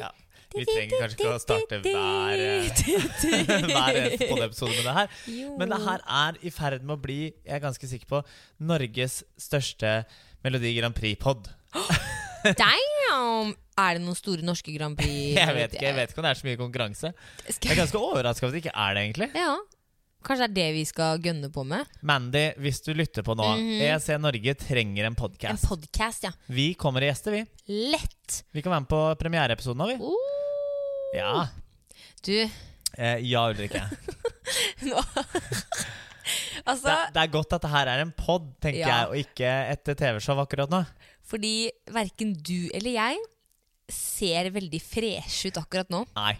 [0.00, 0.10] Ja.
[0.50, 2.40] Vi trenger kanskje ikke å starte hver,
[3.70, 3.98] hver
[4.48, 5.12] episode med det her.
[5.60, 8.22] Men det her er i ferd med å bli, jeg er ganske sikker på,
[8.66, 9.92] Norges største
[10.42, 11.52] Melodi Grand Prix-pod.
[12.58, 13.54] Damn!
[13.80, 15.36] Er det noen store norske Grand Prix?
[15.38, 17.12] Jeg vet ikke jeg vet ikke om det er så mye konkurranse.
[17.46, 19.30] Jeg er ganske overraska over at det ikke er det, egentlig.
[19.38, 19.54] Ja.
[20.22, 21.86] Kanskje det er det vi skal gønne på med?
[22.06, 23.80] Mandy, hvis du lytter på nå, Mhm.
[23.88, 25.64] EC Norge trenger en En podkast.
[25.66, 26.30] podkast, ja.
[26.48, 27.46] Vi kommer i gjester, vi.
[27.90, 28.42] Lett!
[28.52, 29.96] Vi kan være med på premiereepisoden nå, vi.
[29.96, 31.16] Uh.
[31.16, 31.48] Ja.
[32.22, 32.50] Du,
[32.98, 33.80] Eh, ja, Ulrikke.
[34.82, 34.98] nå
[36.66, 38.88] Altså, Det, det er godt at det her er en pod, tenker Ja.
[38.88, 40.84] jeg, og ikke et TV-show akkurat nå.
[41.30, 43.16] fordi verken du eller jeg
[43.88, 46.04] ser veldig fresh ut akkurat nå.
[46.16, 46.36] Nei,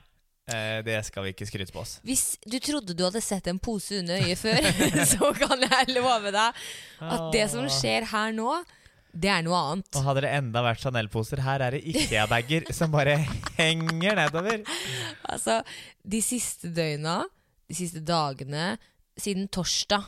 [0.86, 1.98] det skal vi ikke skryte på oss.
[2.06, 4.58] Hvis du trodde du hadde sett en pose under øyet før,
[5.12, 6.60] så kan jeg love deg
[7.06, 8.60] at det som skjer her nå,
[9.10, 9.90] det er noe annet.
[9.98, 13.16] Og hadde det enda vært Chanel-poser, her er det Ikea-bager som bare
[13.58, 14.62] henger nedover.
[15.26, 15.60] Altså,
[16.02, 17.24] de siste døgna,
[17.70, 18.76] de siste dagene,
[19.20, 20.06] siden torsdag,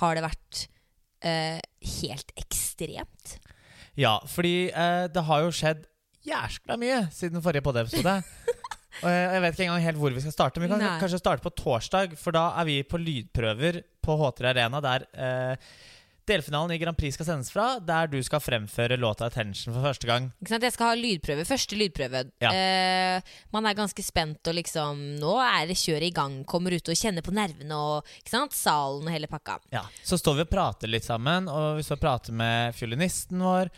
[0.00, 0.62] har det vært
[1.24, 1.60] eh,
[2.00, 3.36] helt ekstremt.
[3.96, 5.86] Ja, fordi eh, det har jo skjedd
[6.26, 8.18] jæskla mye siden forrige podiepisode.
[9.02, 10.94] Og jeg, jeg vet ikke engang helt hvor vi skal starte, men vi kan Nei.
[11.02, 12.16] kanskje starte på torsdag.
[12.20, 15.68] For da er vi på lydprøver på H3 Arena, der eh,
[16.26, 17.66] delfinalen i Grand Prix skal sendes fra.
[17.82, 20.30] Der du skal fremføre låta 'Attention' for første gang.
[20.42, 20.66] Ikke sant?
[20.66, 21.44] Jeg skal ha lydprøve.
[21.46, 22.24] Første lydprøve.
[22.42, 22.50] Ja.
[22.50, 26.40] Eh, man er ganske spent og liksom Nå er det kjøret i gang.
[26.44, 28.56] Kommer ut og kjenner på nervene og ikke sant?
[28.56, 29.60] salen og hele pakka.
[29.72, 33.38] Ja, Så står vi og prater litt sammen, og vi står og prater med fiolinisten
[33.42, 33.70] vår.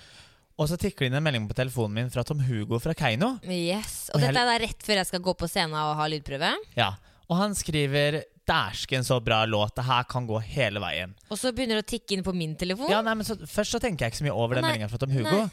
[0.59, 3.37] Og så tikker det inn en melding på telefonen min fra Tom Hugo fra Keiino.
[3.47, 4.09] Yes.
[4.11, 6.51] Og Og dette er da rett før jeg skal gå på scenen og ha lydprøve.
[6.79, 6.97] Ja,
[7.29, 9.75] Og han skriver 'Dæsken, så bra låt.
[9.77, 11.13] Det her kan gå hele veien'.
[11.31, 12.91] Og så begynner det å tikke inn på min telefon.
[12.91, 14.99] Ja, nei, men så, Først så tenker jeg ikke så mye over den meldinga fra
[14.99, 15.45] Tom Hugo.
[15.45, 15.51] nei.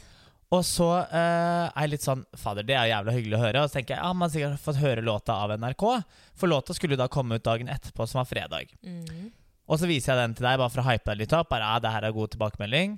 [0.50, 3.62] Og så uh, er jeg litt sånn Fader, det er jævla hyggelig å høre.
[3.62, 5.84] Og så tenker jeg ja, man har sikkert fått høre låta av NRK.
[6.38, 8.70] For låta skulle da komme ut dagen etterpå, som var fredag.
[8.86, 9.34] Mm.
[9.66, 11.50] Og så viser jeg den til deg bare for å hype deg litt opp.
[11.50, 12.96] Bare, ja, det her er god tilbakemelding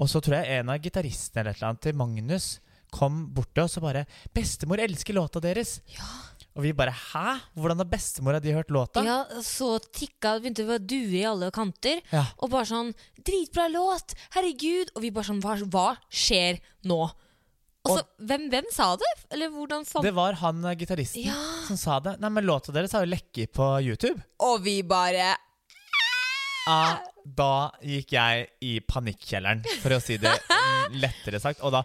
[0.00, 2.50] Og så tror jeg en av gitaristene eller et eller annet til Magnus
[2.90, 5.80] kom bort til oss og bare 'Bestemor elsker låta deres'.
[6.56, 7.40] Og vi bare 'hæ?
[7.54, 11.50] Hvordan har bestemora di hørt låta?' Ja, så tikka begynte det å due i alle
[11.50, 12.02] kanter.
[12.10, 12.26] Ja.
[12.38, 14.14] Og bare sånn 'Dritbra låt!
[14.34, 17.12] Herregud!' Og vi bare sånn Hva, hva skjer nå?
[17.88, 19.08] Og så, hvem, hvem sa det?
[19.30, 21.38] Eller hvordan fant Det var han eh, gitaristen Ja.
[21.66, 22.18] som sa det.
[22.20, 24.20] Nei, men låta deres har jo lekket på YouTube.
[24.40, 25.36] Og vi bare
[26.70, 27.50] Ah, da
[27.84, 30.32] gikk jeg i panikkjelleren, for å si det
[31.02, 31.60] lettere sagt.
[31.66, 31.82] Og, da,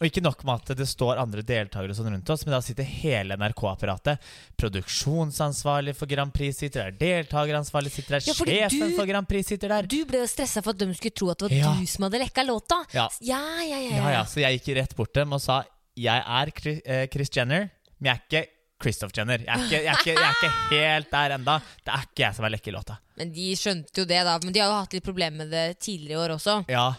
[0.00, 2.86] og ikke nok med at det står andre deltakere sånn rundt oss, men da sitter
[2.88, 4.22] hele NRK-apparatet.
[4.60, 9.48] Produksjonsansvarlig for Grand Prix sitter der, deltakeransvarlig sitter der, Ja, sjefen du- for Grand Prix
[9.48, 9.82] sitter der.
[9.86, 11.74] Du ble jo stressa for at de skulle tro at det var Ja.
[11.80, 12.84] du som hadde lekka låta.
[12.92, 13.08] Ja.
[13.20, 13.78] ja, ja.
[13.78, 15.64] ja, Ja, ja, Så jeg gikk rett bort til dem og sa
[15.96, 18.48] jeg er Chris, eh, Chris Jenner, men jeg er ikke
[18.82, 19.44] Christoph Jenner.
[19.46, 21.54] Jeg er ikke, jeg er ikke, jeg er ikke helt der enda.
[21.86, 22.98] Det er ikke jeg som er lekk i låta.
[23.20, 24.34] Men de skjønte jo det, da.
[24.42, 26.58] Men de har jo hatt litt problemer med det tidligere i år også.
[26.72, 26.90] Ja,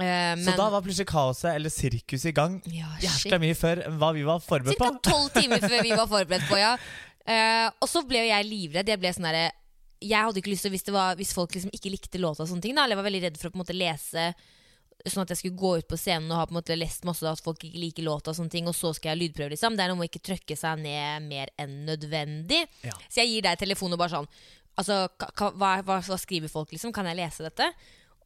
[0.00, 2.54] Eh, Så da var plutselig kaoset, eller sirkuset, i gang.
[2.72, 4.86] ja, Jævla mye før enn hva vi var forberedt på.
[4.86, 6.70] Cirka tolv timer før vi var forberedt på, ja.
[7.26, 8.88] Uh, og så ble jo jeg livredd.
[8.88, 9.50] Jeg ble sånn derre
[10.00, 12.48] Jeg hadde ikke lyst til hvis, det var, hvis folk liksom ikke likte låta og
[12.48, 12.78] sånne ting.
[12.78, 12.86] Da.
[12.86, 14.24] Eller jeg var veldig redd for å på en måte lese
[15.06, 17.24] Sånn at jeg skulle gå ut på scenen og ha på en måte lest masse
[17.24, 19.76] da, at folk ikke liker låta, og sånne ting Og så skal jeg lydprøve, liksom.
[19.78, 22.66] Det er noe med å ikke trøkke seg ned mer enn nødvendig.
[22.84, 22.92] Ja.
[23.08, 24.28] Så jeg gir deg telefonen og bare sånn
[24.80, 26.92] Altså, hva, hva, hva skriver folk, liksom?
[26.94, 27.66] Kan jeg lese dette?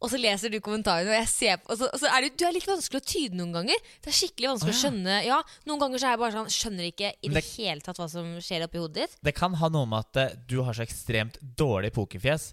[0.04, 2.44] Og så leser du kommentarene, og ser på Og så, og så er det, du
[2.46, 3.80] er litt vanskelig å tyde noen ganger.
[4.04, 5.16] Det er skikkelig vanskelig Å, å skjønne.
[5.24, 5.38] Ja,
[5.70, 8.08] Noen ganger så er jeg bare sånn Skjønner ikke i det, det- hele tatt hva
[8.12, 9.16] som skjer oppi hodet ditt.
[9.30, 12.50] Det kan ha noe med at eh, du har så ekstremt dårlig pokerfjes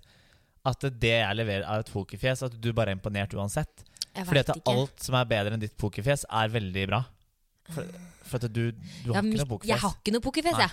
[0.69, 3.81] at det jeg leverer av et pokerfjes, at du bare er imponert uansett.
[4.15, 7.01] Fordi at alt som er bedre enn ditt pokerfjes, er veldig bra.
[7.71, 7.87] For,
[8.27, 9.69] for at du, du har ja, ikke noe pokerfjes.
[9.69, 10.71] jeg har ikke noe pokerfjes, jeg.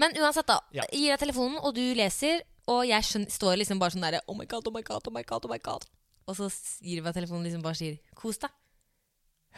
[0.00, 0.60] Men uansett, da.
[0.76, 0.86] Ja.
[0.92, 2.40] Gir deg telefonen, og du leser,
[2.70, 5.12] og jeg skjønner, står liksom bare sånn derre Oh my god, oh my god, oh
[5.12, 5.84] my god, oh my god.
[6.30, 6.48] Og så
[6.84, 8.52] gir du meg telefonen liksom bare sier 'kos deg'.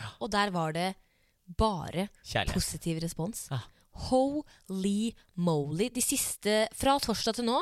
[0.01, 0.09] Ja.
[0.25, 0.95] Og der var det
[1.47, 2.55] bare Kjærlighet.
[2.57, 3.49] positiv respons.
[3.53, 3.61] Ja.
[4.09, 5.89] Holy moly.
[5.93, 7.59] De siste, fra torsdag til nå,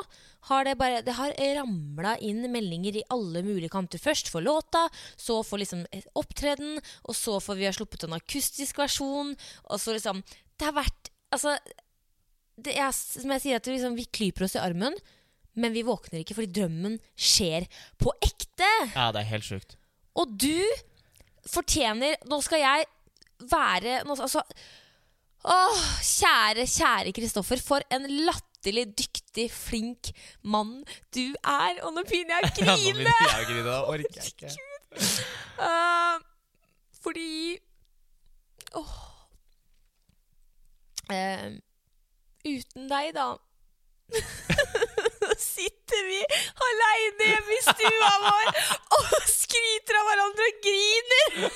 [0.49, 4.01] har det bare Det har ramla inn meldinger i alle mulige kanter.
[4.01, 4.87] Først for låta,
[5.19, 5.83] så for liksom
[6.17, 9.35] opptreden, og så for vi har sluppet en akustisk versjon,
[9.69, 10.23] og så liksom
[10.57, 11.55] Det har vært Altså,
[12.59, 14.97] det er, som jeg sier, at liksom, vi klyper oss i armen,
[15.55, 18.67] men vi våkner ikke fordi drømmen skjer på ekte.
[18.91, 19.77] Ja, det er helt sjukt.
[20.19, 20.59] Og du
[21.47, 22.89] fortjener Nå skal jeg
[23.49, 24.43] være nå, altså,
[25.43, 27.61] Åh, kjære, kjære Kristoffer.
[27.65, 30.11] For en latterlig dyktig, flink
[30.43, 30.81] mann
[31.15, 31.79] du er.
[31.85, 34.53] Og nå begynner jeg å Ja, nå begynner jeg å grine, orker jeg ikke.
[35.57, 36.19] Uh,
[37.01, 37.31] Fordi
[38.77, 38.91] Åh.
[41.11, 41.47] Eh,
[42.47, 43.33] uten deg, da
[45.41, 46.19] Sitter vi
[46.67, 48.49] aleine hjemme i stua vår
[48.99, 51.51] og skryter av hverandre og griner!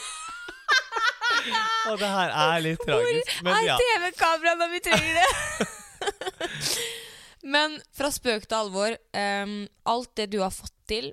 [1.90, 3.34] Og det her er litt tragisk.
[3.46, 3.76] Men er ja.
[3.82, 5.68] TV-kameraet når vi trenger det?
[7.56, 8.96] Men fra spøk til alvor.
[9.14, 11.12] um, alt det du har fått til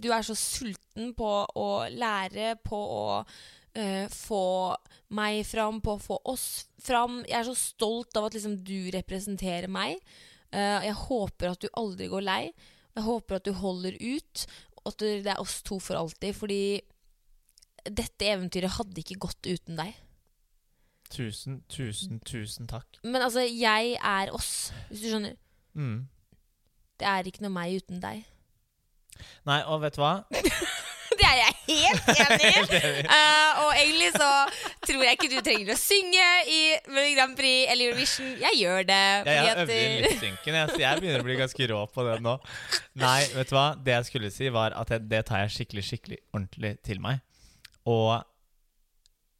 [0.00, 4.46] Du er så sulten på å lære, på å uh, få
[5.16, 7.22] meg fram, på å få oss fram.
[7.28, 10.00] Jeg er så stolt av at liksom, du representerer meg.
[10.52, 12.42] Uh, jeg håper at du aldri går lei.
[12.96, 14.44] Jeg håper at du holder ut,
[14.80, 16.36] og at det er oss to for alltid.
[16.36, 16.60] Fordi
[17.90, 19.94] dette eventyret hadde ikke gått uten deg.
[21.12, 22.98] Tusen, tusen, tusen takk.
[23.04, 25.36] Men altså, jeg er oss, hvis du skjønner.
[25.78, 26.08] Mm.
[26.98, 28.24] Det er ikke noe meg uten deg.
[29.46, 30.18] Nei, og vet du hva?
[31.16, 33.04] Det er jeg helt enig i!
[33.08, 34.30] uh, og egentlig så
[34.84, 36.58] tror jeg ikke du trenger å synge i
[37.16, 38.34] Grand Prix eller Eurovision.
[38.42, 38.98] Jeg gjør det.
[38.98, 42.06] Jeg fordi har øvd inn lipsynken, jeg, så jeg begynner å bli ganske rå på
[42.08, 42.34] det nå.
[43.00, 43.66] Nei, vet du hva?
[43.86, 47.24] Det jeg skulle si, var at jeg, det tar jeg skikkelig, skikkelig ordentlig til meg.
[47.86, 48.16] Og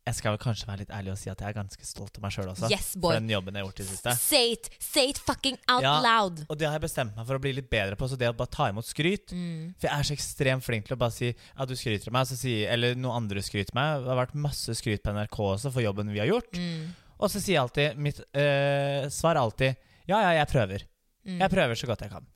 [0.06, 2.22] jeg skal vel kanskje være litt ærlig og si at jeg er ganske stolt av
[2.22, 2.68] meg sjøl også.
[2.70, 3.10] Yes, boy.
[3.10, 4.12] For den jobben jeg har gjort i det siste.
[4.22, 4.68] Say it!
[4.78, 5.96] Say it fucking out Ja.
[6.04, 6.44] loud!
[6.46, 8.06] Og det har jeg bestemt meg for å bli litt bedre på.
[8.06, 9.74] Så det å bare ta imot skryt Mm.
[9.74, 12.30] For jeg er så ekstremt flink til å bare si at du skryter av meg,
[12.30, 14.04] sier, eller noen andre skryter meg.
[14.06, 16.54] Det har vært masse skryt på NRK også for jobben vi har gjort.
[16.54, 16.94] Mm.
[17.18, 19.74] Og så sier jeg alltid Mitt øh, svar er alltid
[20.06, 20.86] ja, ja, jeg prøver.
[21.26, 21.40] Mm.
[21.40, 22.26] Jeg prøver så godt jeg kan.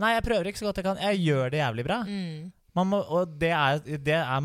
[0.00, 0.98] Nei, jeg prøver ikke så godt jeg kan.
[1.06, 2.00] Jeg gjør det jævlig bra.
[2.02, 2.50] Mm.
[2.76, 4.40] Man må, og det er, det er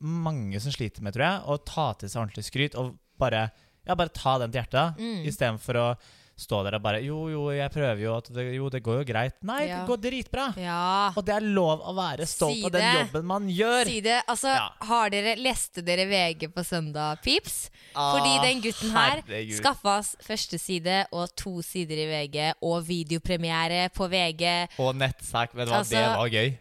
[0.00, 3.48] mange som sliter med, tror jeg, å ta til seg ordentlig skryt og bare,
[3.86, 5.00] ja, bare ta den til hjertet.
[5.00, 5.24] Mm.
[5.30, 5.88] Istedenfor å
[6.34, 8.14] stå der og bare Jo, jo, jeg prøver jo.
[8.26, 9.36] Det, jo, det går jo greit.
[9.46, 9.76] Nei, Ja.
[9.84, 10.46] det går dritbra.
[10.58, 11.12] Ja.
[11.14, 13.84] Og det er lov å være stolt Si av den jobben man gjør.
[13.86, 14.16] Si det.
[14.26, 14.64] Altså, Ja.
[14.82, 17.70] har dere, leste dere VG på søndag, pips?
[17.94, 19.60] Fordi Ah, den gutten her herregud.
[19.62, 24.68] skaffa oss første side og to sider i VG, og videopremiere på VG.
[24.82, 25.54] Og nettsak.
[25.54, 26.58] Vet du hva, Altså, det var gøy.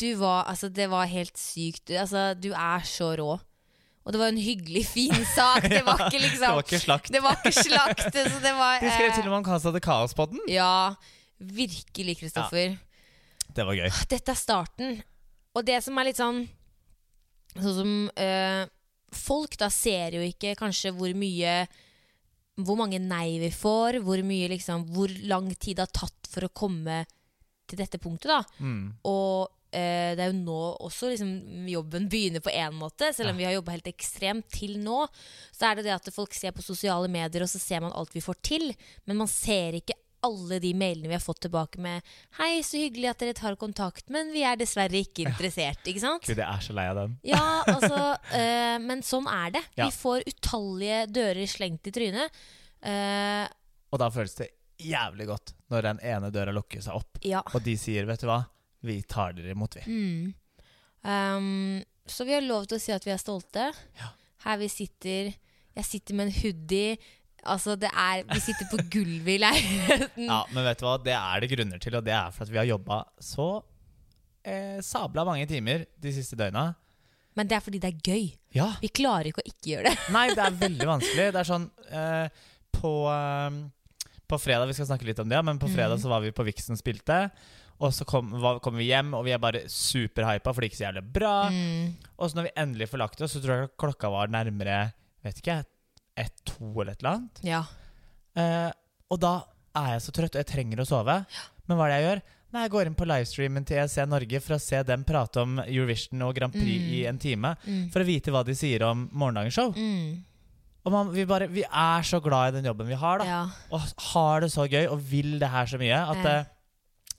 [0.00, 1.84] Du var, altså, det var helt sykt.
[1.88, 3.38] Du- Altså, du er så rå.
[4.04, 5.62] Og det var en hyggelig, fin sak.
[5.68, 7.10] Det var ikke Det liksom var ikke slakt.
[7.12, 8.06] Det var ikke slakt.
[8.16, 10.40] Så det var De skrev eh, til og med om Casa de Kaos-podden.
[10.48, 10.94] Ja,
[11.38, 12.78] virkelig, Kristoffer.
[13.54, 13.90] Det var gøy.
[14.10, 15.02] Dette er starten.
[15.54, 16.44] Og det som er litt sånn
[17.58, 18.66] Sånn som øh,
[19.10, 21.54] Folk da ser jo ikke kanskje hvor mye
[22.62, 26.46] Hvor mange nei vi får, hvor mye liksom Hvor lang tid det har tatt for
[26.46, 27.00] å komme
[27.70, 28.40] til dette punktet, da.
[28.62, 28.86] Mm.
[29.06, 31.30] Og eh, det er jo nå også liksom,
[31.70, 33.12] jobben begynner på én måte.
[33.14, 33.38] Selv om Ja.
[33.38, 35.06] vi har jobba helt ekstremt til nå,
[35.52, 38.12] så er det det at folk ser på sosiale medier, og så ser man alt
[38.14, 38.74] vi får til.
[39.06, 42.02] Men man ser ikke alle de mailene vi har fått tilbake med
[42.36, 45.80] 'Hei, så hyggelig at dere tar kontakt, men vi er dessverre ikke interessert'.
[45.88, 46.22] Ikke sant?
[46.26, 47.18] Gud, jeg er så lei av den.
[47.24, 49.62] Ja, altså eh, Men sånn er det.
[49.78, 49.86] Ja.
[49.86, 52.30] Vi får utallige dører slengt i trynet.
[52.82, 53.48] Eh,
[53.92, 54.50] Og da føles det
[54.80, 57.40] jævlig godt når den ene døra lukker seg opp, ja.
[57.54, 58.44] og de sier 'vet du hva,
[58.82, 59.84] vi tar dere imot', vi.
[59.86, 60.34] Mm.
[61.04, 63.70] Um, så vi har lov til å si at vi er stolte.
[64.00, 64.10] Ja.
[64.44, 65.32] Her vi sitter
[65.76, 66.96] Jeg sitter med en hoodie.
[67.46, 70.26] Altså, det er Vi sitter på gulvet i leiligheten.
[70.26, 72.50] Ja, Men vet du hva, det er det grunner til, og det er for at
[72.52, 73.46] vi har jobba så
[74.44, 76.74] eh, sabla mange timer de siste døgna.
[77.38, 78.26] Men det er fordi det er gøy.
[78.58, 78.72] Ja.
[78.82, 79.98] Vi klarer ikke å ikke gjøre det.
[80.12, 81.28] Nei, det er veldig vanskelig.
[81.32, 82.42] Det er sånn eh,
[82.76, 83.60] på, eh,
[84.28, 86.02] på fredag Vi skal snakke litt om det, men på fredag Mm.
[86.02, 87.30] så var vi på Vixen spilte.
[87.80, 90.86] Og så kommer kom vi hjem, og vi er bare superhypa, for det gikk så
[90.90, 91.34] jævlig bra.
[91.48, 91.94] Mm.
[92.18, 94.92] Og så når vi endelig får lagt oss, så tror jeg klokka var nærmere
[95.24, 95.58] Vet ikke,
[96.16, 97.40] ett-to eller et eller annet.
[97.44, 97.62] Ja.
[98.40, 98.70] Eh,
[99.12, 99.32] og da
[99.76, 101.16] er jeg så trøtt, og jeg trenger å sove.
[101.68, 102.22] Men hva er det jeg gjør?
[102.50, 105.58] Nei, Jeg går inn på livestreamen til ESC Norge for å se dem prate om
[105.62, 106.88] Eurovision og Grand Prix Mm.
[106.96, 107.52] i en time.
[107.66, 107.84] Mm.
[107.92, 109.70] For å vite hva de sier om morgendagens show.
[109.76, 110.24] Mm.
[110.84, 113.24] Og man, vi, bare, vi er så glad i den jobben vi har, da.
[113.28, 113.42] ja.
[113.70, 113.80] Og
[114.14, 116.38] har det så gøy og vil det her så mye at Ja.
[116.40, 116.44] eh,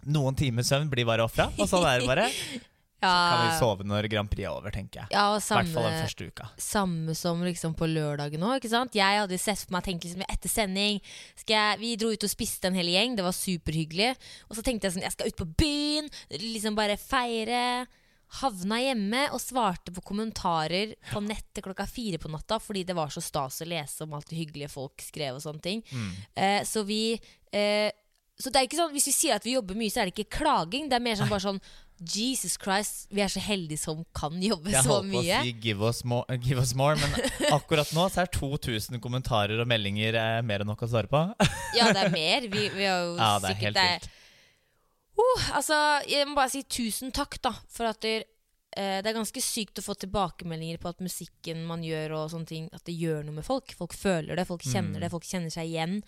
[0.10, 1.50] noen timers søvn blir bare ofra.
[1.58, 2.28] Og sånn er det bare.
[3.02, 5.10] Så Kan vi sove når Grand Prix er over, tenker jeg.
[5.16, 6.50] Ja, og samme, hvert fall den første uka.
[6.62, 8.68] samme som liksom på lørdagen òg.
[8.94, 11.00] Jeg hadde sett for meg tenkt liksom, etter sending
[11.34, 14.12] skal jeg, Vi dro ut og spiste en hel gjeng, det var superhyggelig.
[14.52, 16.12] Og så tenkte jeg sånn, jeg skal ut på byen,
[16.44, 17.64] liksom bare feire.
[18.44, 23.10] Havna hjemme og svarte på kommentarer på nettet klokka fire på natta fordi det var
[23.12, 25.82] så stas å lese om alt det hyggelige folk skrev og sånne ting.
[25.90, 26.14] Mm.
[26.38, 27.90] Eh, så vi eh,
[28.40, 30.16] Så det er ikke sånn, hvis vi sier at vi jobber mye, så er det
[30.16, 30.88] ikke klaging.
[30.90, 31.60] Det er mer sånn bare sånn
[32.02, 35.52] Jesus Christ, vi er så heldige som kan jobbe Jeg så holdt på å si
[35.62, 37.14] give us, more, give us more, men
[37.54, 41.22] akkurat nå så er 2000 kommentarer og meldinger eh, mer enn nok å svare på.
[41.78, 42.48] Ja, det er mer.
[42.52, 44.10] Vi, vi har jo Ja, det er sikkert helt vilt.
[45.22, 45.78] Uh, altså,
[46.10, 48.24] jeg må bare si tusen takk da for at dere
[48.74, 52.50] eh, det er ganske sykt å få tilbakemeldinger på at musikken man gjør, og sånne
[52.50, 53.76] ting, at det gjør noe med folk.
[53.78, 55.02] Folk føler det, folk kjenner Mm.
[55.06, 56.00] det, folk kjenner seg igjen.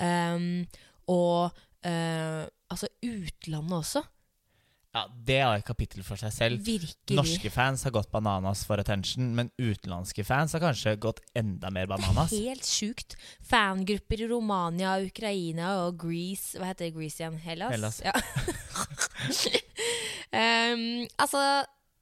[0.00, 0.48] Um,
[1.10, 1.54] og
[1.86, 4.04] eh, altså utlandet også.
[4.94, 6.60] Ja, Det er et kapittel for seg selv.
[6.62, 7.16] Virkelig.
[7.18, 11.88] Norske fans har gått bananas for attention, men utenlandske fans har kanskje gått enda mer
[11.90, 12.30] bananas.
[12.30, 13.16] Det er Helt sjukt.
[13.42, 17.40] Fangrupper i Romania, Ukraina og Greece Hva heter Greece igjen?
[17.42, 17.74] Hellas?
[17.74, 17.98] Hellas.
[18.06, 18.14] Ja.
[20.30, 21.42] um, altså,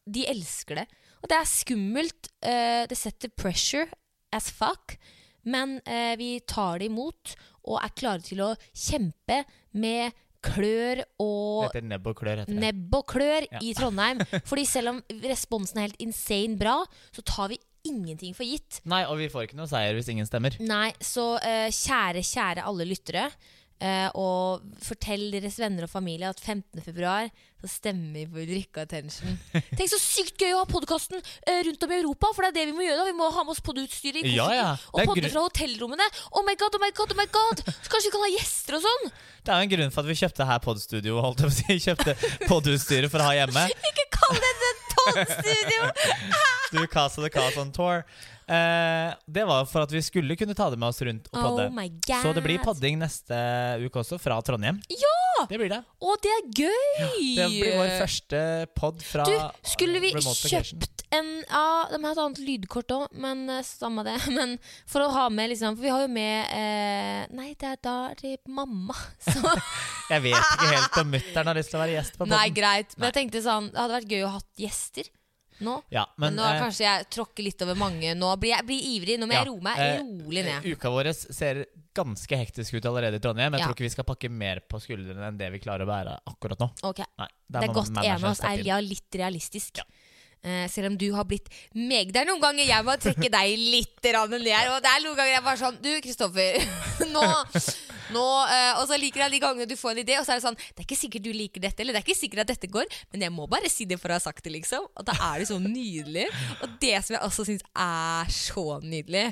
[0.04, 0.86] de elsker det.
[1.22, 2.28] Og det er skummelt.
[2.44, 3.88] Uh, det setter pressure
[4.36, 4.98] as fuck.
[5.48, 7.32] Men uh, vi tar det imot
[7.64, 9.42] og er klare til å kjempe
[9.78, 12.40] med klør og nebb og klør.
[12.42, 12.60] heter det.
[12.64, 13.60] nebb og klør Ja.
[13.62, 14.18] i Trondheim.
[14.44, 16.80] Fordi selv om responsen er helt insane bra,
[17.14, 18.80] så tar vi ingenting for gitt.
[18.86, 20.54] Nei, og vi får ikke noe seier hvis ingen stemmer.
[20.62, 23.28] Nei, så uh, kjære, kjære alle lyttere.
[23.82, 26.80] Eh, og fortell deres venner og familie at 15.
[26.84, 27.30] februar
[27.62, 29.36] så stemmer vi på Ulrikke Attention.
[29.54, 31.20] Tenk så sykt gøy å ha podkasten
[31.68, 32.96] rundt om i Europa, for det er det vi må gjøre.
[32.98, 34.70] da Vi må ha med oss podutstyret i Ja, ja.
[34.90, 36.08] Og podde fra hotellrommene.
[36.34, 37.62] Oh my god, oh my god, oh my god!
[37.70, 39.12] Så kanskje vi kan ha gjester og sånn?
[39.42, 41.60] Det er jo en grunn for at vi kjøpte her podstudio, holdt jeg på å
[41.60, 41.78] si.
[41.86, 42.16] Kjøpte
[42.50, 43.64] podutstyret for å ha hjemme.
[43.92, 44.01] Ikke
[45.16, 45.92] det!
[46.72, 48.02] Du Casa de Casa on tour.
[48.48, 51.66] Eh, det var for at vi skulle kunne ta det med oss rundt og podde.
[51.68, 52.22] Oh my god.
[52.24, 53.36] Så det blir podding neste
[53.84, 54.80] uke også, fra Trondheim.
[54.88, 55.18] Ja!
[55.50, 55.80] Det blir det.
[55.82, 57.28] Å, det er gøy!
[57.38, 58.42] Det blir vår første
[58.78, 59.34] pod fra Du,
[59.74, 64.16] skulle vi kjøpt en Ja, de har et annet lydkort òg, men eh, samme det.
[64.36, 64.56] Men
[64.88, 67.96] for å ha med, liksom For vi har jo med eh, Nei, det er da
[68.12, 68.96] er mamma.
[69.26, 69.40] Så
[70.12, 72.36] Jeg vet ikke helt om mutter'n har lyst til å være gjest på poden.
[72.36, 72.96] Nei, greit.
[72.98, 75.12] Men jeg tenkte sånn Det hadde vært gøy å ha gjester
[75.66, 75.76] nå.
[75.94, 78.14] Ja, Men, men, nå eh, kanskje jeg tråkker litt over mange.
[78.18, 79.18] Nå blir jeg blir ivrig.
[79.20, 80.68] Nå må jeg Ja, roe meg eh, rolig ned.
[80.74, 81.64] Uka vår ser
[81.96, 83.52] ganske hektisk ut allerede i Trondheim.
[83.56, 86.16] Jeg tror ikke vi skal pakke mer på skuldrene enn det vi klarer å bære
[86.32, 86.70] akkurat nå.
[86.88, 89.82] Ok, Nei, Det er godt en av oss er litt realistisk.
[89.82, 89.88] Ja.
[90.42, 93.52] Eh, selv om du har blitt meg Det er noen ganger jeg må trekke deg
[93.60, 94.16] litt ned.
[94.26, 96.58] Og det er noen ganger jeg bare sånn Du, Kristoffer.
[97.14, 97.22] Nå,
[98.16, 100.40] nå eh, Og så liker jeg de gangene du får en idé, og så er
[100.40, 102.52] det sånn Det er ikke sikkert du liker dette, eller det er ikke sikkert at
[102.56, 104.88] dette går, men jeg må bare si det for å ha sagt det, liksom.
[104.98, 106.26] Og da er det så nydelig.
[106.58, 109.28] Og det som jeg også syns er så nydelig,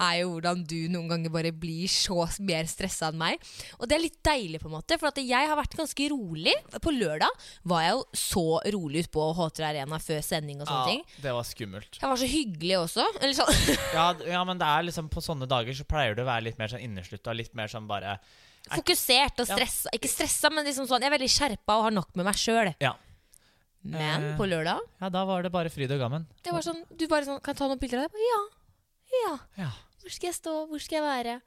[0.00, 3.38] er jo hvordan du noen ganger bare blir så mer stressa enn meg.
[3.78, 6.54] Og det er litt deilig, på en måte, for jeg har vært ganske rolig.
[6.80, 7.30] På lørdag
[7.68, 11.04] var jeg jo så rolig ute på H3 Arena før sending og sånne ting.
[11.16, 11.98] Ja, det var skummelt.
[12.00, 13.06] Jeg var så hyggelig også.
[13.20, 13.56] Eller sånn.
[14.00, 16.58] Ja, ja, men det er liksom på sånne dager så pleier du å være litt
[16.60, 17.34] mer sånn inneslutta.
[17.36, 18.18] Litt mer sånn bare
[18.70, 19.56] Fokusert og Ja.
[19.96, 22.74] Ikke stressa, men liksom sånn, jeg er veldig skjerpa og har nok med meg sjøl.
[22.80, 22.92] Ja.
[23.82, 24.36] Men Eh.
[24.36, 26.26] på lørdag Ja, da var det bare fryd og gammen.
[26.44, 28.20] det var sånn, Du bare sånn Kan jeg ta noen bilder av deg?
[28.28, 28.40] Ja.
[29.24, 29.38] Ja.
[29.64, 29.70] Ja.
[30.00, 30.54] Hvor skal jeg stå?
[30.70, 31.38] Hvor skal jeg være?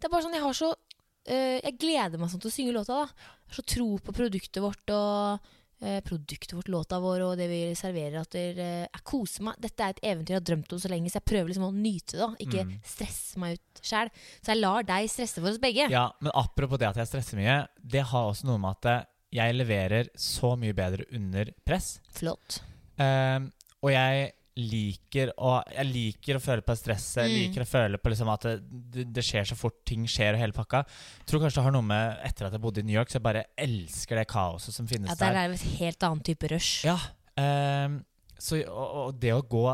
[0.00, 2.72] Det er bare sånn, Jeg har så øh, Jeg gleder meg sånn til å synge
[2.76, 2.94] låta.
[2.96, 5.50] da Jeg har så tro på produktet vårt og
[5.82, 8.20] øh, produktet vårt, låta vår og det vi serverer.
[8.22, 9.60] At det, øh, jeg koser meg.
[9.60, 11.72] Dette er et eventyr jeg har drømt om så lenge, så jeg prøver liksom å
[11.76, 12.20] nyte det.
[12.24, 12.74] da Ikke Mm.
[12.84, 14.10] stresse meg ut sjæl.
[14.40, 15.90] Så jeg lar deg stresse for oss begge.
[15.90, 19.04] Ja, men apropos det at jeg stresser mye, det har også noe med at eh,
[19.32, 22.00] jeg leverer så mye bedre under press.
[22.10, 22.62] Flott.
[22.98, 23.52] Ehm,
[23.82, 24.32] og jeg
[24.70, 27.22] liker å, jeg liker å føle på stresset.
[27.24, 27.38] Jeg Mm.
[27.48, 30.52] liker å føle på liksom at det, det, skjer så fort, ting skjer og hele
[30.56, 30.84] pakka.
[31.20, 33.18] Jeg Tror kanskje det har noe med Etter at jeg bodde i New York, så
[33.20, 35.44] jeg bare elsker det kaoset som finnes Ja, Der der.
[35.44, 36.84] er det et helt annen type rush.
[36.84, 36.98] Ja,
[37.36, 38.00] um,
[38.38, 39.66] så, og, og det å gå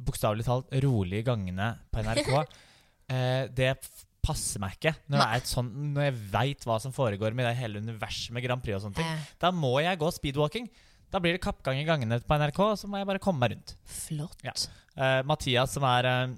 [0.00, 3.74] bokstavelig talt rolig i gangene på NRK, uh, det
[4.20, 4.92] passer meg ikke.
[5.08, 8.44] Når, er et sånn, når jeg veit hva som foregår med det hele universet med
[8.44, 9.06] Grand Prix og sånne ting.
[9.08, 10.68] Eh, Da må jeg gå speedwalking.
[11.10, 13.74] Da blir det kappgang i gangene på NRK, så må jeg bare komme meg rundt.
[13.86, 14.36] flott.
[14.46, 14.52] Ja.
[14.96, 16.34] Uh, Mathias, som er uh,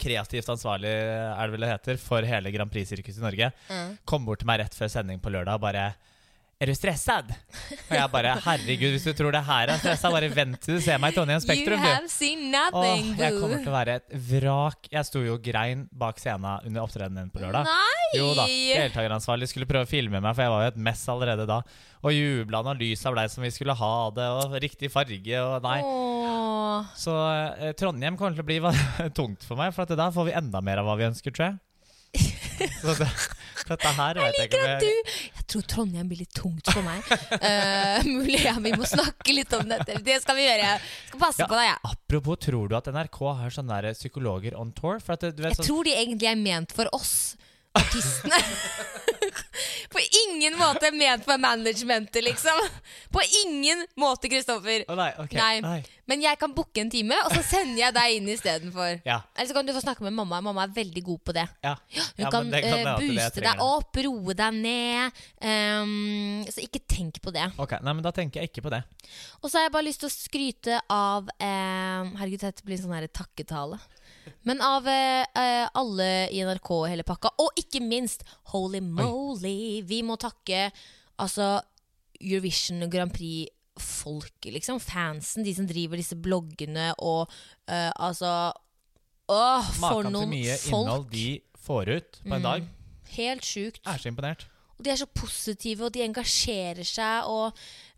[0.00, 3.92] kreativt ansvarlig er det vel det heter, for hele Grand Prix-sirkuset i Norge, Mm.
[4.04, 5.84] kom bort til meg rett før sending på lørdag og bare
[6.62, 7.30] Er du stressad?
[7.90, 10.80] Og jeg bare Herregud, hvis du tror det her er stressa, bare vent til du
[10.84, 13.96] ser meg i Trondheim Spektrum, you have seen nothing, Åh, jeg kommer til å være
[13.98, 14.86] et vrak.
[14.94, 17.66] Jeg sto jo og grein bak scenen under opptredenen på lørdag.
[17.66, 17.93] Nei!
[18.16, 21.46] Jo da, Deltakeransvarlig skulle prøve å filme meg, for jeg var jo et mess allerede
[21.50, 21.60] da.
[22.04, 25.78] Og jubla når lysa blei som vi skulle ha det, og riktig farge og nei.
[25.84, 26.90] Åh.
[26.98, 27.14] Så
[27.60, 28.58] eh, Trondheim kommer til å bli
[29.18, 31.50] tungt for meg, for at da får vi enda mer av hva vi ønsker, tror
[31.52, 31.60] jeg.
[32.84, 33.08] Så det,
[33.66, 36.84] dette her vet jeg ikke om jeg du Jeg tror Trondheim blir litt tungt for
[36.86, 37.08] meg.
[37.34, 39.96] uh, mulig ja, vi må snakke litt om dette.
[40.06, 40.68] Det skal vi gjøre.
[40.76, 41.48] Jeg skal passe Ja.
[41.50, 41.76] på deg, Ja.
[41.90, 45.00] Apropos, tror du at NRK har sånne psykologer on tour?
[45.02, 47.34] Vet, Jeg sånn, tror de egentlig er ment for oss
[47.78, 48.38] artistene.
[49.94, 52.58] På ingen måte ment for managementet, liksom.
[53.14, 54.82] På ingen måte, Kristoffer.
[54.90, 55.60] Oh, nei, okay.
[55.62, 55.76] Nei.
[56.10, 58.98] Men jeg kan booke en time, og så sender jeg deg inn istedenfor.
[59.06, 59.20] Ja.
[59.36, 60.40] Eller så kan du få snakke med mamma.
[60.44, 61.46] Mamma er veldig god på det.
[61.64, 61.76] ja.
[61.94, 65.22] Hun Ja, kan, det kan jeg booste deg opp, roe deg ned.
[65.40, 67.46] Um, så ikke tenk på det.
[67.62, 68.82] Ok, nei, men Da tenker jeg ikke på det.
[69.42, 72.96] Og så har jeg bare lyst til å skryte av eh, Herregud, dette blir sånn
[72.98, 73.78] her takketale.
[74.44, 79.82] Men av eh, eh, alle i NRK og hele pakka, og ikke minst Holy moly!
[79.88, 80.70] Vi må takke
[81.22, 81.60] altså
[82.20, 84.80] Eurovision Grand Prix-folket, liksom.
[84.80, 87.28] Fansen, de som driver disse bloggene og
[87.68, 88.52] uh, altså
[89.28, 90.82] Åh, for Maken til mye folk!
[90.84, 91.26] innhold de
[91.64, 92.42] får ut på en Mm.
[92.44, 92.66] dag.
[93.14, 93.80] Helt sjukt.
[93.84, 94.46] Jeg er så imponert.
[94.78, 97.24] Og de er så positive, og de engasjerer seg.
[97.30, 97.52] Og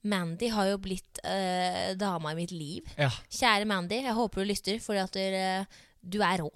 [0.06, 2.84] Mandy har jo blitt eh, dama i mitt liv.
[2.98, 5.66] Ja, Kjære Mandy, jeg håper du lytter, fordi at dere,
[6.08, 6.50] du er rå.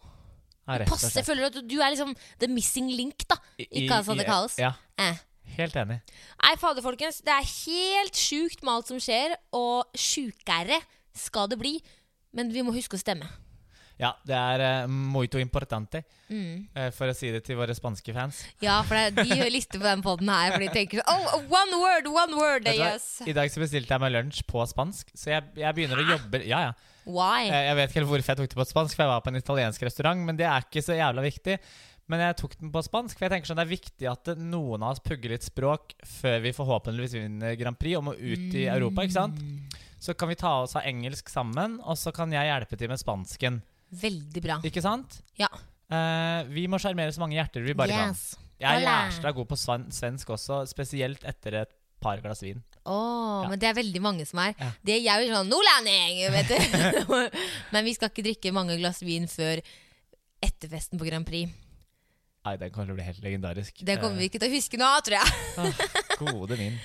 [0.70, 1.26] er rett og Passe, slett.
[1.26, 3.36] føler du at du er liksom the missing link, da.
[3.58, 4.56] I- Ikke de kalles.
[4.58, 5.16] Ja, Eh.
[5.56, 6.00] helt enig.
[6.42, 7.20] Nei, fader, folkens.
[7.22, 10.80] Det er helt sjukt med alt som skjer, og sjukere
[11.14, 11.80] skal det bli.
[12.32, 13.26] Men vi må huske å stemme.
[14.00, 16.68] Ja, det er uh, muito importante, Mm.
[16.74, 18.44] uh, for å si det til våre spanske fans.
[18.62, 21.76] Ja, for det, de lister på den poden her, for de tenker sånn Oh, one
[21.82, 22.64] word, one word!
[22.64, 22.70] Du?
[22.70, 23.20] Yes.
[23.26, 26.46] I dag så bestilte jeg meg lunsj på spansk, så jeg, jeg begynner å jobbe
[26.46, 26.72] Ja, ja.
[27.06, 27.46] Why?
[27.48, 29.32] Eh, Jeg vet ikke helt hvorfor jeg tok det på spansk, for jeg var på
[29.32, 31.56] en italiensk restaurant, men det er ikke så jævla viktig.
[32.10, 34.82] Men jeg tok den på spansk, for jeg tenker sånn det er viktig at noen
[34.82, 38.64] av oss pugger litt språk før vi forhåpentligvis vinner Grand Prix og må ut i
[38.66, 39.38] Europa, ikke sant?
[40.02, 42.98] Så kan vi ta oss av engelsk sammen, og så kan jeg hjelpe til med
[42.98, 43.60] spansken.
[44.00, 44.58] Veldig bra.
[44.66, 45.20] Ikke sant?
[45.38, 45.50] Ja.
[45.90, 48.18] Uh, vi må sjarmere så mange hjerter vi bare kan.
[48.60, 52.60] Jeg er jævla god på svensk også, spesielt etter et par glass vin.
[52.84, 53.48] Åh, Ja.
[53.50, 54.54] men det er veldig mange som er.
[54.58, 54.70] Ja.
[54.84, 57.30] Det jeg er jo sånn nordlending, vet du.
[57.74, 59.60] men vi skal ikke drikke mange glass vin før
[60.42, 61.50] etterfesten på Grand Prix.
[62.46, 63.82] Nei, den kommer til å bli helt legendarisk.
[63.84, 65.34] Det kommer vi ikke til å huske nå, tror jeg.
[65.60, 65.82] Eh,
[66.22, 66.78] gode min.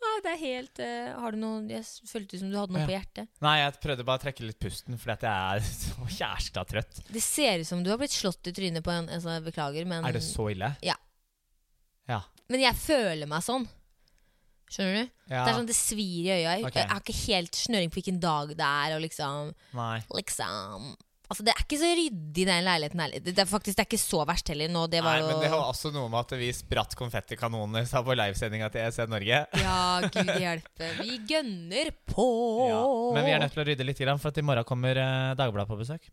[0.00, 2.86] Ah, det er helt uh, Har du noe Jeg følte som du hadde noe Ja.
[2.88, 3.28] på hjertet.
[3.44, 7.02] Nei, jeg prøvde bare å trekke litt pusten fordi at jeg er så kjæresta trøtt.
[7.12, 10.08] Det ser ut som du har blitt slått i trynet på en altså, Beklager, men
[10.08, 10.72] Er det så ille?
[10.84, 10.96] Ja.
[12.08, 12.22] Ja.
[12.48, 13.68] Men jeg føler meg sånn.
[14.70, 15.10] Skjønner du?
[15.30, 15.44] ja.
[15.44, 16.54] Det er sånn det svir i øya.
[16.60, 18.94] Jeg- Jeg har ikke helt snøring på hvilken dag det er.
[18.96, 20.00] Og liksom, Nei.
[20.14, 20.96] liksom
[21.28, 23.00] Altså Det er ikke så ryddig i den leiligheten.
[23.00, 23.18] her.
[23.18, 24.68] Det er faktisk det er ikke så verst heller.
[24.68, 28.00] Nå, det var Nei, men det var også noe med at vi spratt konfettikanoner sa
[28.02, 29.46] på livesendinga til EC Norge.
[29.58, 30.92] Ja, gud hjelpe.
[31.02, 32.68] Vi gønner på!
[32.70, 33.14] Ja.
[33.14, 35.78] Men vi er nødt til å rydde litt, for i morgen kommer eh, Dagbladet på
[35.82, 36.06] besøk.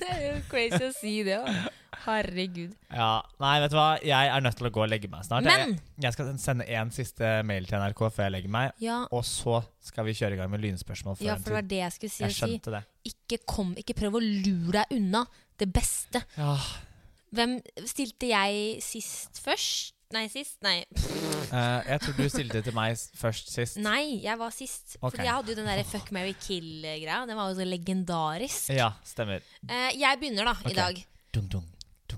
[0.00, 1.68] Det er jo crazy å si det òg.
[2.00, 2.72] Herregud.
[2.94, 3.88] Ja, Nei, vet du hva?
[4.04, 5.44] Jeg er nødt til å gå og legge meg snart.
[5.44, 8.72] Men Jeg, jeg skal sende én siste mail til NRK før jeg legger meg.
[8.80, 11.20] Ja, Og så skal vi kjøre i gang med lynspørsmål.
[11.20, 12.24] ja for det var det jeg skulle si.
[12.24, 12.82] Jeg skjønte det.
[13.12, 15.26] Ikke, kom, ikke prøv å lure deg unna
[15.60, 16.24] det beste.
[16.38, 16.54] Ja.
[17.36, 19.94] Hvem stilte jeg sist først?
[20.10, 20.56] Nei, sist?
[20.66, 20.80] Nei.
[21.50, 23.76] Uh, jeg tror du stilte til meg først sist.
[23.82, 24.96] Nei, jeg var sist.
[24.98, 25.04] Okay.
[25.04, 27.20] Fordi jeg hadde jo den der Fuck, marry, kill-greia.
[27.30, 28.72] Den var jo så legendarisk.
[28.74, 29.44] Ja, stemmer.
[29.68, 30.72] Uh, jeg begynner, da, okay.
[30.74, 31.04] i dag.
[31.34, 31.68] Dun, dung.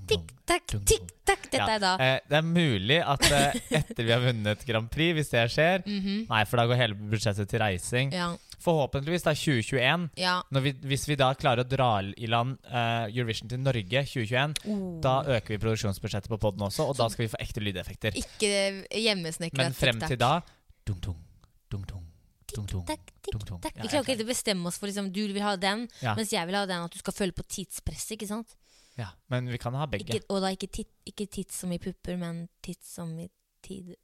[0.08, 1.42] Tikk-takk, tikk-takk.
[1.52, 1.90] Dette Ja, er da.
[2.00, 5.84] Eh, det er mulig at eh, etter vi har vunnet Grand Prix, hvis det skjer
[5.84, 6.22] Mhm.
[6.30, 8.12] Nei, for da går hele budsjettet til reising.
[8.16, 8.30] Ja.
[8.62, 10.08] Forhåpentligvis da 2021.
[10.22, 10.36] ja.
[10.62, 15.00] Vi, hvis vi da klarer å dra i land uh, Eurovision til Norge 2021, Oh.
[15.02, 18.14] da øker vi produksjonsbudsjettet på poden også, og da skal vi få ekte lydeffekter.
[18.22, 18.52] Ikke
[18.94, 20.36] hjemmesnekra Men frem til da
[20.86, 21.18] dung, dung,
[21.70, 22.08] dung, dung,
[22.52, 22.84] Tung, tung.
[22.84, 22.96] Ja,
[23.72, 26.12] Vi klarer er ikke helt å bestemme oss for liksom, du vil ha den, Ja.
[26.18, 28.10] mens jeg vil ha den at du skal føle på tidspress.
[28.12, 28.56] ikke sant?
[28.98, 30.04] Ja, men vi kan ha begge.
[30.18, 33.30] Ikke, og da ikke, tit, ikke tits som i pupper, men tids som i
[33.64, 33.94] tid.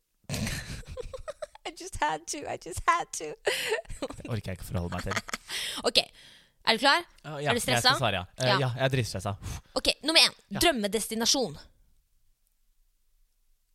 [2.00, 3.28] Had to, I just had to.
[3.44, 5.38] Det orker jeg ikke forholde meg til.
[5.88, 7.02] Ok, er du klar?
[7.24, 7.80] Ja, Er du Jeg stressa?
[7.94, 8.24] skal svare, ja.
[8.38, 8.58] Uh, Ja.
[8.62, 9.32] ja, jeg er dritstressa.
[9.78, 10.36] Ok, Nummer én.
[10.54, 10.60] Ja.
[10.62, 11.58] Drømmedestinasjon.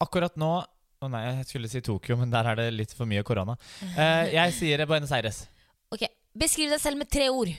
[0.03, 0.51] Akkurat nå
[1.03, 3.57] Å nei, jeg skulle si Tokyo, men der er det litt for mye korona.
[3.83, 5.41] Uh, jeg sier Buenos Aires.
[5.91, 7.51] Ok, Beskriv deg selv med tre ord.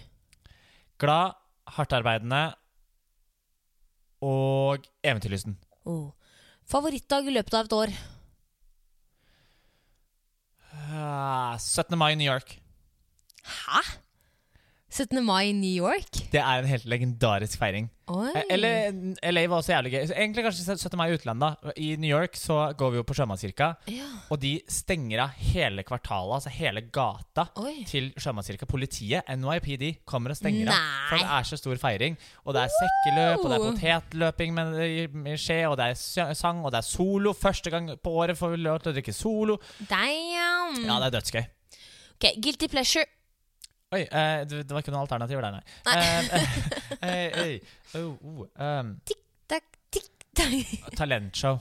[0.98, 1.34] Glad,
[1.76, 2.40] hardtarbeidende
[4.24, 5.58] og eventyrlysten.
[5.84, 6.08] Oh.
[6.72, 7.92] Favorittdag i løpet av et år.
[11.58, 11.96] 17.
[11.96, 12.63] mai i New York.
[14.94, 15.04] Hæ?
[15.04, 15.24] 17.
[15.26, 16.10] mai i New York?
[16.30, 17.88] Det er en helt legendarisk feiring.
[18.14, 18.28] Oi.
[18.36, 18.92] Eh, Eller
[19.32, 20.02] LA var også jævlig gøy.
[20.12, 20.96] Egentlig kanskje 17.
[20.96, 21.56] mai i utlandet.
[21.64, 21.72] da.
[21.76, 24.06] I New York så går vi jo på Sjømannskirka, ja.
[24.30, 27.84] og de stenger av hele kvartalet, altså hele gata, Oi.
[27.90, 28.68] til Sjømannskirka.
[28.70, 30.78] Politiet, NYPD, kommer og stenger av.
[30.78, 31.08] Nei.
[31.08, 32.18] For det er så stor feiring.
[32.44, 36.62] Og det er sekkeløp, og det er potetløping med, med skje, og det er sang,
[36.64, 37.32] og det er solo.
[37.32, 39.58] Første gang på året får vi lov til å drikke solo.
[39.90, 40.84] Damn.
[40.86, 41.44] Ja, det er dødsgøy.
[42.14, 43.08] Ok, Guilty pleasure.
[43.94, 45.62] Oi, uh, det, var ikke noen alternativer der, nei.
[45.86, 46.40] nei.
[46.94, 47.54] Uh, hey, hey.
[48.00, 48.96] oh, oh, um,
[49.50, 50.90] Takk, tikk, takk.
[50.98, 51.60] talentshow.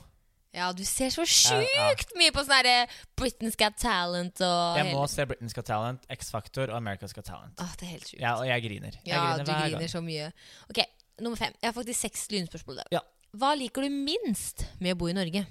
[0.54, 2.74] Ja, du ser så sjukt mye på sånn herre
[3.18, 7.26] Britain's Got Talent og Jeg må hele- se Britain's Got Talent, X-Factor og America's Got
[7.26, 7.56] Talent.
[7.58, 8.22] Åh, det er helt sjukt.
[8.22, 9.00] Ja, og jeg griner.
[9.02, 9.90] Jeg Ja, griner du griner gang.
[9.96, 10.30] så mye.
[10.70, 10.84] Ok,
[11.22, 11.54] Nummer fem.
[11.62, 12.80] Jeg har faktisk seks lynspørsmål.
[12.92, 13.04] Ja.
[13.38, 15.46] Hva liker du minst med å bo i Norge?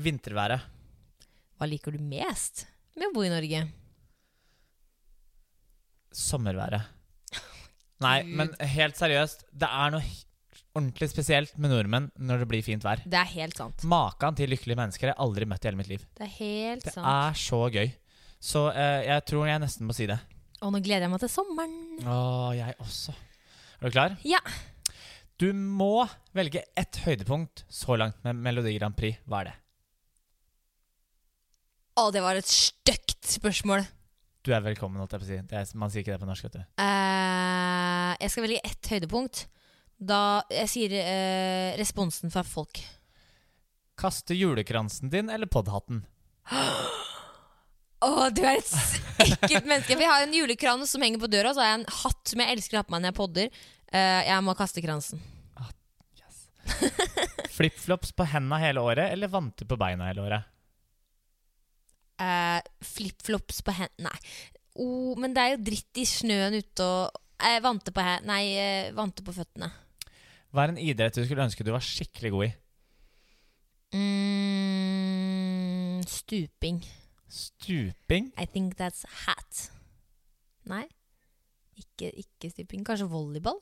[0.00, 0.64] Vinterværet.
[1.60, 2.66] Hva liker du mest
[2.96, 3.66] med å bo i Norge?
[6.16, 6.82] Sommerværet.
[8.04, 9.46] Nei, men helt seriøst.
[9.52, 10.02] Det er noe
[10.72, 13.02] ordentlig spesielt med nordmenn når det blir fint vær.
[13.04, 13.82] Det er helt sant.
[13.88, 16.04] Maken til lykkelige mennesker har jeg aldri møtt i hele mitt liv.
[16.16, 17.06] Det er helt Det sant.
[17.12, 17.90] er så gøy.
[18.42, 20.16] Så eh, jeg tror jeg nesten må si det.
[20.62, 21.76] Og nå gleder jeg meg til sommeren.
[22.08, 22.16] Å,
[22.56, 23.12] jeg også.
[23.82, 24.16] Er du klar?
[24.26, 24.40] Ja.
[25.42, 29.18] Du må velge ett høydepunkt så langt med Melodi Grand Prix.
[29.26, 29.54] Hva er det?
[32.00, 33.84] Å, det var et stygt spørsmål.
[34.42, 35.36] Du er velkommen, holdt jeg på å si.
[35.46, 36.62] Det er, man sier ikke det på norsk, vet du.
[36.82, 39.44] Uh, jeg skal velge ett høydepunkt.
[40.02, 42.80] Da Jeg sier uh, responsen fra folk.
[44.02, 46.02] Kaste julekransen din eller podhatten?
[48.02, 48.72] Å, du er et
[49.22, 49.94] ekkelt menneske.
[49.94, 52.32] For jeg har en julekrans som henger på døra, og så har jeg en hatt
[52.32, 53.60] som jeg elsker å ha på meg når jeg podder.
[53.94, 55.22] Uh, jeg må kaste kransen.
[56.18, 56.48] Yes
[57.54, 60.50] Flipflops på henda hele året eller vanter på beina hele året?
[62.22, 64.18] Uh, Flipflops på hendene Nei.
[64.78, 68.92] Oh, men det er jo dritt i snøen ute og eh, Vante på Nei, eh,
[68.96, 69.68] vante på føttene.
[70.52, 72.50] Hva er en idrett du skulle ønske du var skikkelig god i?
[73.98, 76.80] Mm, stuping.
[77.28, 78.30] Stuping?
[78.40, 79.66] I think that's hat.
[80.68, 80.86] Nei?
[81.76, 82.86] Ikke, ikke stuping.
[82.86, 83.60] Kanskje volleyball?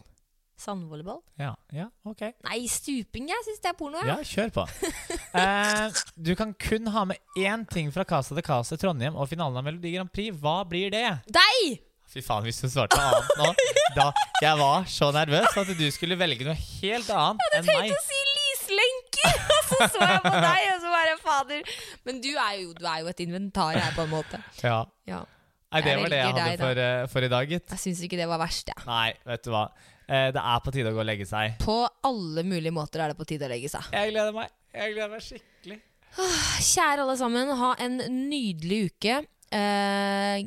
[0.61, 1.21] Sandvolleyball?
[1.41, 2.23] Ja, ja, ok.
[2.47, 3.29] Nei, stuping!
[3.33, 4.01] Jeg syns det er porno.
[4.05, 4.67] Ja, Ja, kjør på.
[5.31, 9.61] Eh, du kan kun ha med én ting fra Casa de Casa Trondheim og finalen
[9.61, 10.35] av Melodi Grand Prix.
[10.43, 11.05] Hva blir det?
[11.31, 11.77] Deg!
[12.11, 13.53] Fy faen, hvis du svarte annet nå
[14.01, 14.09] da,
[14.43, 17.71] Jeg var så nervøs at du skulle velge noe helt annet enn meg.
[17.71, 19.37] Jeg hadde tenkt å si lyslenker!
[19.55, 21.69] Og så så jeg på deg, og så bare fader.
[22.09, 24.41] Men du er jo, du er jo et inventar her, på en måte.
[24.67, 24.81] Ja.
[25.07, 25.21] Ja.
[25.71, 27.69] Nei, det var det jeg hadde for, eh, for i dag, gitt.
[27.71, 28.87] Jeg syns ikke det var verst, jeg.
[28.89, 29.69] Nei, vet du hva.
[30.11, 31.61] Eh, det er på tide å gå og legge seg.
[31.63, 33.87] På alle mulige måter er det på tide å legge seg.
[33.95, 34.51] Jeg gleder meg.
[34.75, 35.77] Jeg gleder meg skikkelig.
[36.73, 39.21] Kjære alle sammen, ha en nydelig uke.
[39.51, 40.43] Uh,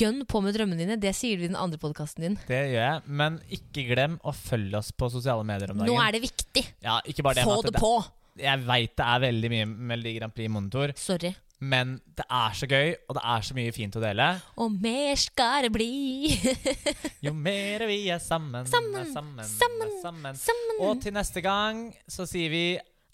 [0.00, 0.98] gønn på med drømmene dine.
[1.00, 2.36] Det sier du i den andre podkasten din.
[2.48, 3.16] Det gjør jeg.
[3.20, 5.92] Men ikke glem å følge oss på sosiale medier om dagen.
[5.92, 6.64] Nå er det viktig.
[6.84, 7.94] Ja, det, Få det, det på!
[8.36, 11.32] Jeg veit det er veldig mye Melodi Grand Prix-monitor, Sorry.
[11.58, 14.26] Men det er så gøy, og det er så mye fint å dele.
[14.60, 16.34] Og mer skal det bli.
[17.26, 20.36] Jo mer vi er sammen, Sammen, er sammen, sammen, er sammen.
[20.42, 20.76] Sammen.
[20.84, 22.66] Og til neste gang så sier vi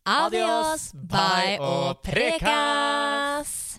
[0.02, 3.71] Adios, bye og prekas!